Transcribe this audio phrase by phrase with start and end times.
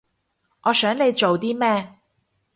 [0.63, 1.99] 我想你做啲咩